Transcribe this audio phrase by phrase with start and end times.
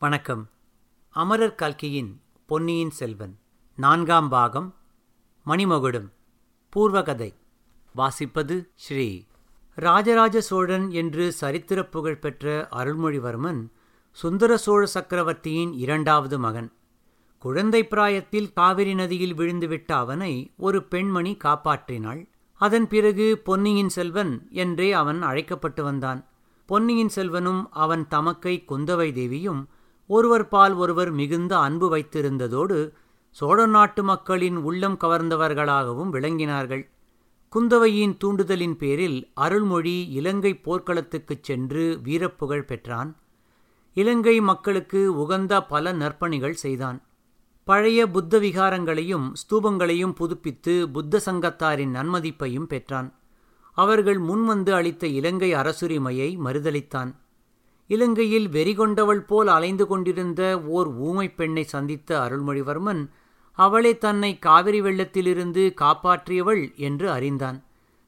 [0.00, 0.50] வணக்கம்.
[1.10, 3.38] அமரர் கல்கியின் பொன்னியின் செல்வன்
[3.76, 4.74] நான்காம் பாகம்
[5.46, 6.12] மணிமகுடம்
[6.68, 7.34] பூர்வகதை.
[7.96, 9.24] வாசிப்பது ஸ்ரீ
[9.74, 13.68] ராஜராஜ சோழன் என்று சரித்திரப் புகழ் பெற்ற அருள்மொழிவர்மன்
[14.10, 16.72] சுந்தர சோழ சக்கரவர்த்தியின் இரண்டாவது மகன்.
[17.38, 22.28] குழந்தை பிராயத்தில் காவிரி நதியில் விழுந்துவிட்ட அவனை ஒரு பெண்மணி காப்பாற்றினாள்.
[22.52, 26.26] அதன் பிறகு பொன்னியின் செல்வன் என்றே அவன் அழைக்கப்பட்டு வந்தான்.
[26.66, 29.68] பொன்னியின் செல்வனும் அவன் தமக்கை குந்தவை தேவியும்
[30.08, 32.92] ஒருவர் பால் ஒருவர் மிகுந்த அன்பு வைத்திருந்ததோடு
[33.30, 36.88] சோழ நாட்டு மக்களின் உள்ளம் கவர்ந்தவர்களாகவும் விளங்கினார்கள்.
[37.56, 43.16] குந்தவையின் தூண்டுதலின் பேரில் அருள்மொழி இலங்கை போர்க்களத்துக்குச் சென்று வீரப்புகழ் பெற்றான்.
[43.94, 47.02] இலங்கை மக்களுக்கு உகந்த பல நற்பணிகள் செய்தான்.
[47.64, 53.14] பழைய புத்த விகாரங்களையும் ஸ்தூபங்களையும் புதுப்பித்து புத்த சங்கத்தாரின் நன்மதிப்பையும் பெற்றான்.
[53.72, 57.14] அவர்கள் முன்வந்து அளித்த இலங்கை அரசுரிமையை மறுதளித்தான்
[57.88, 63.08] இலங்கையில் வெறிகொண்டவள் போல் அலைந்து கொண்டிருந்த ஓர் ஊமைப் பெண்ணை சந்தித்த அருள்மொழிவர்மன்
[63.52, 67.64] அவளே தன்னை காவிரி வெள்ளத்திலிருந்து காப்பாற்றியவள் என்று அறிந்தான்.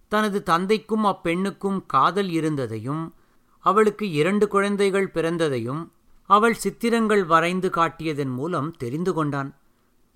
[0.08, 3.14] தனது தந்தைக்கும் அப்பெண்ணுக்கும் காதல் இருந்ததையும்
[3.58, 5.88] அவளுக்கு இரண்டு குழந்தைகள் பிறந்ததையும்
[6.22, 9.56] அவள் சித்திரங்கள் வரைந்து காட்டியதன் மூலம் தெரிந்து கொண்டான்.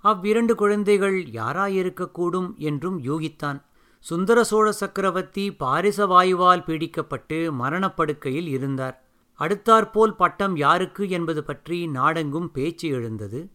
[0.04, 3.62] அவ்விரண்டு குழந்தைகள் யாராயிருக்கக்கூடும் என்றும் யூகித்தான்.
[3.98, 9.03] சுந்தர சோழ சக்கரவர்த்தி பாரிச வாயுவால் பீடிக்கப்பட்டு மரணப்படுக்கையில் இருந்தார்.
[9.38, 13.50] அடுத்தாற்போல் பட்டம் யாருக்கு என்பது பற்றி நாடெங்கும் பேச்சு எழுந்தது.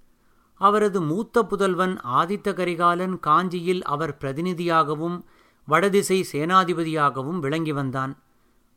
[0.53, 5.23] அவரது மூத்த புதல்வன் ஆதித்த கரிகாலன் காஞ்சியில் அவர் பிரதிநிதியாகவும்
[5.65, 8.21] வடதிசை சேனாதிபதியாகவும் விளங்கி வந்தான்.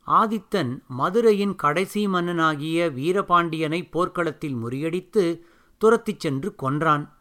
[0.07, 5.41] ஆதித்தன் மதுரையின் கடைசி மன்னனாகிய வீரபாண்டியனை போர்க்களத்தில் முறியடித்து
[5.79, 7.19] துரத்திச் சென்று கொன்றான்.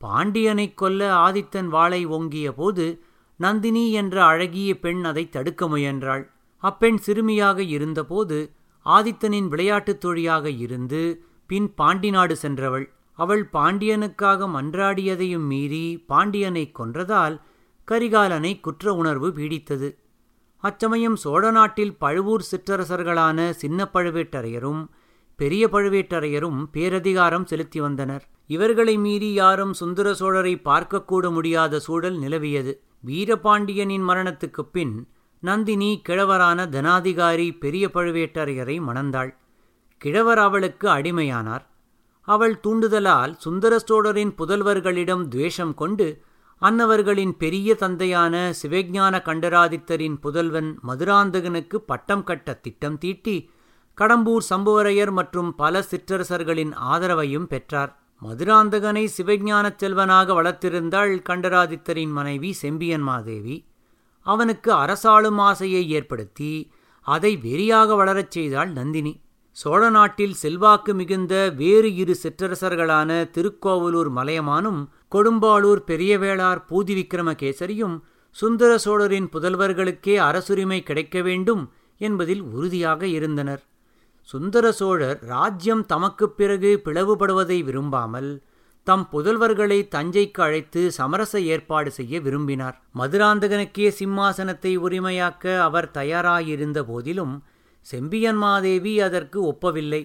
[0.00, 3.02] பாண்டியனைக் கொல்ல ஆதித்தன் வாளை ஓங்கிய போது
[3.36, 6.30] நந்தினி என்ற அழகிய பெண் அதை தடுக்க முயன்றாள்.
[6.58, 8.52] அப்பெண் சிறுமியாக இருந்தபோது
[8.84, 12.92] ஆதித்தனின் விளையாட்டுத் தொழியாக இருந்து பின் பாண்டி நாடு சென்றவள்.
[13.12, 17.40] அவள் பாண்டியனுக்காக மன்றாடியதையும் மீறி பாண்டியனை கொன்றதால்
[17.90, 19.96] கரிகாலனை குற்ற உணர்வு பீடித்தது.
[20.56, 24.86] அச்சமயம் சோழ நாட்டில் பழுவூர் சிற்றரசர்களான சின்ன பழுவேட்டரையரும்
[25.36, 28.28] பெரிய பழுவேட்டரையரும் பேரதிகாரம் செலுத்தி வந்தனர்.
[28.46, 32.74] இவர்களை மீறி யாரும் சுந்தர சோழரை பார்க்கக்கூட முடியாத சூழல் நிலவியது.
[33.00, 35.08] வீரபாண்டியனின் மரணத்துக்குப் பின்
[35.42, 39.34] நந்தினி கிழவரான தனாதிகாரி பெரிய பழுவேட்டரையரை மணந்தாள்.
[39.98, 41.64] கிழவர் அவளுக்கு அடிமையானார்.
[42.22, 46.22] அவள் தூண்டுதலால் சுந்தர சோழரின் புதல்வர்களிடம் துவேஷம் கொண்டு
[46.60, 53.50] அன்னவர்களின் பெரிய தந்தையான சிவஞான கண்டராதித்தரின் புதல்வன் மதுராந்தகனுக்கு பட்டம் கட்ட திட்டம் தீட்டி
[54.00, 58.02] கடம்பூர் சம்புவரையர் மற்றும் பல சிற்றரசர்களின் ஆதரவையும் பெற்றார்.
[58.22, 63.70] மதுராந்தகனை சிவஞானச் செல்வனாக வளர்த்திருந்தாள் கண்டராதித்தரின் மனைவி செம்பியன் மாதேவி.
[64.22, 69.20] அவனுக்கு அரசாளும் ஆசையை ஏற்படுத்தி அதை வெறியாக வளரச் செய்தாள் நந்தினி.
[69.50, 78.00] சோழ நாட்டில் செல்வாக்கு மிகுந்த வேறு இரு சிற்றரசர்களான திருக்கோவலூர் மலையமானும் கொடும்பாளூர் பெரியவேளார் பூதி விக்ரமகேசரியும்
[78.30, 83.62] சுந்தர சோழரின் புதல்வர்களுக்கே அரசுரிமை கிடைக்க வேண்டும் என்பதில் உறுதியாக இருந்தனர்.
[84.22, 88.42] சுந்தர சோழர் ராஜ்யம் தமக்குப் பிறகு பிளவுபடுவதை விரும்பாமல்
[88.86, 92.76] தம் புதல்வர்களை தஞ்சைக்கு அழைத்து சமரச ஏற்பாடு செய்ய விரும்பினார்.
[92.98, 97.34] மதுராந்தகனுக்கே சிம்மாசனத்தை உரிமையாக்க அவர் தயாராயிருந்த போதிலும்
[97.86, 100.02] செம்பியன்மாதேவி அதற்கு ஒப்பவில்லை.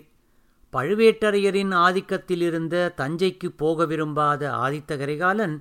[0.74, 5.56] பழுவேட்டரையரின் ஆதிக்கத்திலிருந்த தஞ்சைக்கு போக விரும்பாத ஆதித்த கரிகாலன்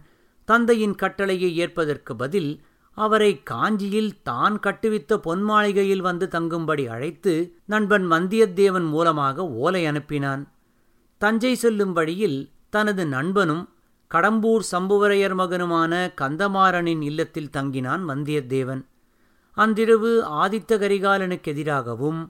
[0.49, 2.51] தந்தையின் கட்டளையை ஏற்பதற்கு பதில்
[2.97, 7.33] அவரை காஞ்சியில் தான் கட்டுவித்த பொன்மாளிகையில் வந்து தங்கும்படி அழைத்து
[7.65, 10.43] நண்பன் வந்தியத்தேவன் மூலமாக ஓலை அனுப்பினான்.
[11.21, 12.39] தஞ்சை செல்லும் வழியில்
[12.77, 13.65] தனது நண்பனும்
[14.11, 18.83] கடம்பூர் சம்புவரையர் மகனுமான கந்தமாறனின் இல்லத்தில் தங்கினான் வந்தியத்தேவன்.
[19.57, 20.11] அன்றிரவு
[20.43, 22.21] ஆதித்த கரிகாலனுக்கு எதிராகவும்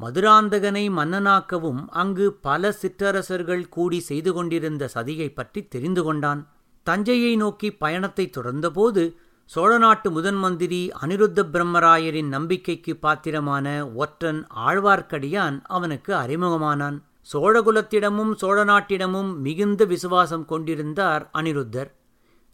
[0.00, 6.40] மதுராந்தகனை மன்னனாக்கவும் அங்கு பல சிற்றரசர்கள் கூடி செய்து கொண்டிருந்த சதியை பற்றி தெரிந்து கொண்டான்.
[6.86, 9.02] தஞ்சையை நோக்கி பயணத்தை தொடர்ந்தபோது
[9.50, 13.66] சோழ நாட்டு முதன் மந்திரி அனிருத்த பிரம்மராயரின் நம்பிக்கைக்கு பாத்திரமான
[14.02, 16.98] ஒற்றன் ஆழ்வார்க்கடியான் அவனுக்கு அறிமுகமானான்.
[17.32, 21.90] சோழகுலத்திடமும் சோழ நாட்டிடமும் மிகுந்த விசுவாசம் கொண்டிருந்தார் அனிருத்தர்.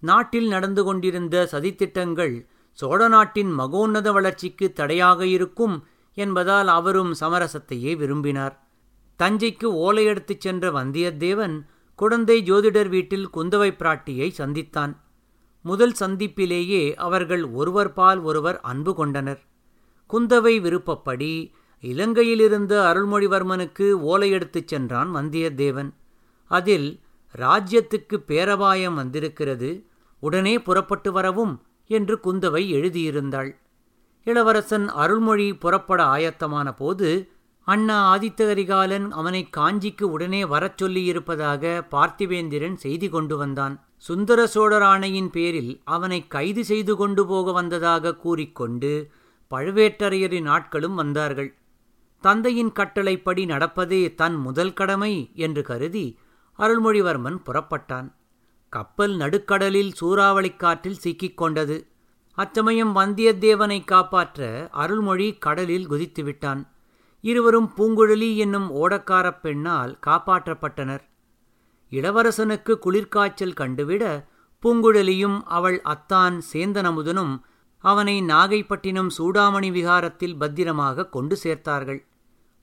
[0.02, 8.54] நாட்டில் நடந்து கொண்டிருந்த சதித்திட்டங்கள் சோழ நாட்டின் மகோன்னத வளர்ச்சிக்கு தடையாக இருக்கும் என்பதால் அவரும் சமரசத்தையே விரும்பினார்.
[9.18, 11.56] தஞ்சைக்கு ஓலை எடுத்துச் சென்ற வந்தியத்தேவன்
[11.94, 14.92] குழந்தை ஜோதிடர் வீட்டில் குந்தவை பிராட்டியை சந்தித்தான்.
[15.62, 19.40] முதல் சந்திப்பிலேயே அவர்கள் ஒருவர் பால் ஒருவர் அன்பு கொண்டனர்.
[20.10, 25.90] குந்தவை விருப்பப்படி இலங்கையிலிருந்த அருள்மொழிவர்மனுக்கு ஓலை எடுத்துச் சென்றான் வந்தியத்தேவன்.
[26.44, 27.00] அதில்
[27.36, 29.84] ராஜ்யத்துக்கு பேரபாயம் வந்திருக்கிறது
[30.18, 33.56] உடனே புறப்பட்டு வரவும் என்று குந்தவை எழுதியிருந்தாள்.
[34.24, 37.30] இளவரசன் அருள்மொழி புறப்பட ஆயத்தமான போது
[37.64, 43.84] அண்ணா ஆதித்த கரிகாலன் அவனை காஞ்சிக்கு உடனே வரச் சொல்லியிருப்பதாக பார்த்திவேந்திரன் செய்தி கொண்டு வந்தான்.
[43.96, 49.10] சுந்தர சோழர் ஆணையின் பேரில் அவனை கைது செய்து கொண்டு போக வந்ததாக கூறிக்கொண்டு
[49.50, 51.54] பழுவேட்டரையரின் ஆட்களும் வந்தார்கள்.
[52.20, 56.18] தந்தையின் கட்டளைப்படி நடப்பதே தன் முதல் கடமை என்று கருதி
[56.58, 58.12] அருள்மொழிவர்மன் புறப்பட்டான்.
[58.68, 61.90] கப்பல் நடுக்கடலில் சூறாவளிக் காற்றில் சிக்கிக் கொண்டது.
[62.32, 66.68] அச்சமயம் வந்தியத்தேவனை காப்பாற்ற அருள்மொழி கடலில் குதித்துவிட்டான்.
[67.20, 71.00] இருவரும் பூங்குழலி என்னும் ஓடக்காரப் பெண்ணால் காப்பாற்றப்பட்டனர்.
[71.90, 74.24] இளவரசனுக்கு குளிர்காய்ச்சல் கண்டுவிட
[74.62, 77.40] பூங்குழலியும் அவள் அத்தான் சேந்தனமுதனும்
[77.86, 82.00] அவனை நாகைப்பட்டினம் சூடாமணி விகாரத்தில் பத்திரமாக கொண்டு சேர்த்தார்கள்.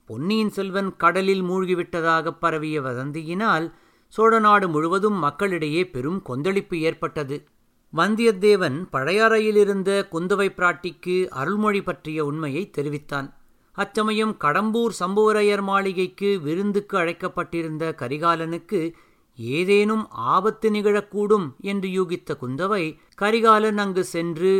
[0.10, 3.68] பொன்னியின் செல்வன் கடலில் மூழ்கிவிட்டதாக பரவிய வதந்தியினால்
[4.14, 7.38] சோழநாடு முழுவதும் மக்களிடையே பெரும் கொந்தளிப்பு ஏற்பட்டது.
[7.94, 13.28] வந்தியத்தேவன் பழையாறையிலிருந்த குந்தவை பிராட்டிக்கு அருள்மொழி பற்றிய உண்மையை தெரிவித்தான்.
[13.76, 18.82] அச்சமயம் கடம்பூர் சம்புவரையர் மாளிகைக்கு விருந்துக்கு அழைக்கப்பட்டிருந்த கரிகாலனுக்கு
[19.40, 20.04] ஏதேனும்
[20.34, 22.84] ஆபத்து நிகழக்கூடும் என்று யூகித்த குந்தவை
[23.16, 24.52] கரிகாலன் அங்கு சென்று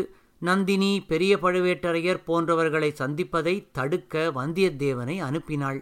[0.44, 5.80] நந்தினி பெரிய பழுவேட்டரையர் போன்றவர்களை சந்திப்பதை தடுக்க வந்தியத்தேவனை அனுப்பினாள்.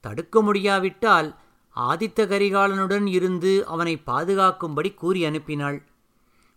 [0.00, 1.28] தடுக்க முடியாவிட்டால்
[1.76, 5.78] ஆதித்த கரிகாலனுடன் இருந்து அவனை பாதுகாக்கும்படி கூறி அனுப்பினாள்.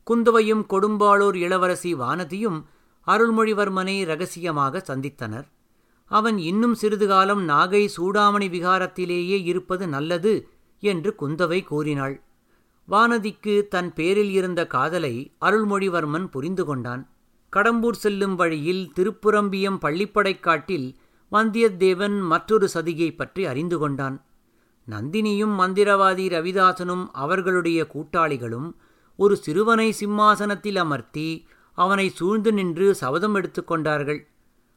[0.03, 2.59] குந்தவையும் கொடும்பாளூர் இளவரசி வானதியும்
[3.07, 5.47] அருள்மொழிவர்மனை ரகசியமாக சந்தித்தனர்.
[6.11, 10.33] அவன் இன்னும் சிறிது காலம் நாகை சூடாமணி விகாரத்திலேயே இருப்பது நல்லது
[10.83, 12.15] என்று குந்தவை கூறினாள்.
[12.87, 17.03] வானதிக்கு தன் பேரில் இருந்த காதலை அருள்மொழிவர்மன் புரிந்து கொண்டான்.
[17.55, 20.95] கடம்பூர் செல்லும் வழியில் திருப்புரம்பியம் பள்ளிப்படைக் காட்டில்
[21.31, 24.25] வந்தியத்தேவன் மற்றொரு சதியை பற்றி அறிந்து கொண்டான்.
[24.89, 28.71] நந்தினியும் மந்திரவாதி ரவிதாசனும் அவர்களுடைய கூட்டாளிகளும்
[29.15, 34.27] ஒரு சிறுவனை சிம்மாசனத்தில் அமர்த்தி அவனை சூழ்ந்து நின்று சபதம் எடுத்துக்கொண்டார்கள்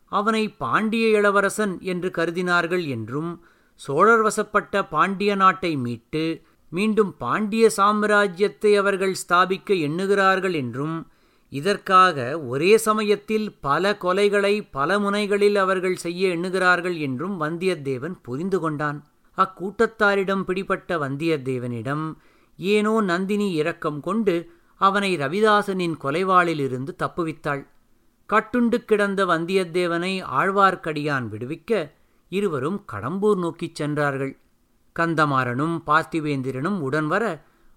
[0.05, 3.45] அவனை பாண்டிய இளவரசன் என்று கருதினார்கள் என்றும்
[3.75, 11.12] சோழர் வசப்பட்ட பாண்டிய நாட்டை மீட்டு மீண்டும் பாண்டிய சாம்ராஜ்யத்தை அவர்கள் ஸ்தாபிக்க எண்ணுகிறார்கள் என்றும்
[11.59, 18.99] இதற்காக ஒரே சமயத்தில் பல கொலைகளை பல முனைகளில் அவர்கள் செய்ய எண்ணுகிறார்கள் என்றும் வந்தியத்தேவன் புரிந்து கொண்டான்.
[19.39, 22.05] அக்கூட்டத்தாரிடம் பிடிபட்ட வந்தியத்தேவனிடம்
[22.59, 24.37] ஏனோ நந்தினி இரக்கம் கொண்டு
[24.81, 27.63] அவனை ரவிதாசனின் கொலைவாளிலிருந்து தப்புவித்தாள்.
[28.29, 31.73] கட்டுண்டு கிடந்த வந்தியத்தேவனை ஆழ்வார்க்கடியான் விடுவிக்க
[32.33, 34.35] இருவரும் கடம்பூர் நோக்கிச் சென்றார்கள்.
[34.97, 37.25] கந்தமாறனும் பார்த்திவேந்திரனும் உடன் வர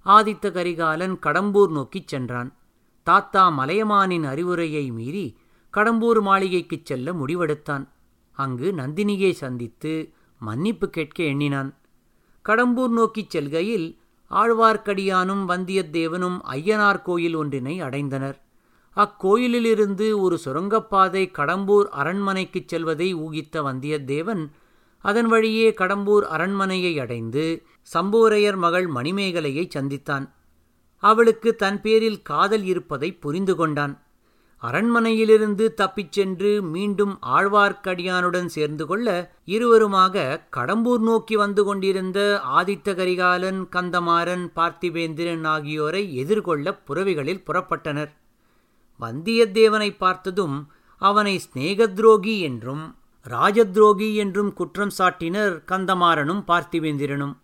[0.06, 2.50] ஆதித்த கரிகாலன் கடம்பூர் நோக்கிச் சென்றான்.
[3.06, 5.38] தாத்தா மலையமானின் அறிவுரையை மீறி
[5.78, 7.88] கடம்பூர் மாளிகைக்குச் செல்ல முடிவெடுத்தான்.
[8.32, 11.78] அங்கு நந்தினியை சந்தித்து மன்னிப்பு கேட்க எண்ணினான்.
[12.50, 14.00] கடம்பூர் நோக்கிச் செல்கையில்
[14.32, 18.42] ஆழ்வார்க்கடியானும் வந்தியத்தேவனும் ஐயனார் கோயில் ஒன்றினை அடைந்தனர்.
[18.96, 24.50] அக்கோயிலிலிருந்து ஒரு சுரங்கப்பாதை கடம்பூர் அரண்மனைக்குச் செல்வதை ஊகித்த வந்தியத்தேவன்
[25.00, 30.34] அதன் வழியே கடம்பூர் அரண்மனையை அடைந்து சம்புவரையர் மகள் மணிமேகலையை சந்தித்தான்.
[31.04, 34.00] அவளுக்கு தன் பேரில் காதல் இருப்பதை புரிந்து கொண்டான்.
[34.64, 39.08] அரண்மனையிலிருந்து தப்பிச் சென்று மீண்டும் ஆழ்வார்க்கடியானுடன் சேர்ந்து கொள்ள
[39.46, 48.12] இருவருமாக கடம்பூர் நோக்கி வந்து கொண்டிருந்த ஆதித்த கரிகாலன் கந்தமாறன் பார்த்திவேந்திரன் ஆகியோரை எதிர்கொள்ள புறவிகளில் புறப்பட்டனர்.
[49.00, 50.58] வந்தியத்தேவனை பார்த்ததும்
[51.02, 52.96] அவனை ஸ்நேகத்ரோகி என்றும்
[53.30, 57.36] ராஜத்ரோகி என்றும் குற்றம் சாட்டினர் கந்தமாறனும் பார்த்திவேந்திரனும்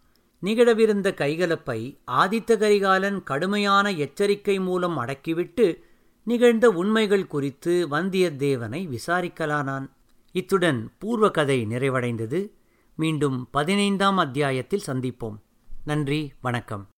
[0.44, 5.82] நிகழவிருந்த கைகலப்பை ஆதித்த கரிகாலன் கடுமையான எச்சரிக்கை மூலம் அடக்கிவிட்டு
[6.24, 9.90] நிகழ்ந்த உண்மைகள் குறித்து வந்தியத்தேவனை விசாரிக்கலானான்.
[10.32, 12.50] இத்துடன் பூர்வ கதை நிறைவடைந்தது.
[12.96, 15.38] மீண்டும் பதினைந்தாம் அத்தியாயத்தில் சந்திப்போம்.
[15.86, 16.88] நன்றி வணக்கம்.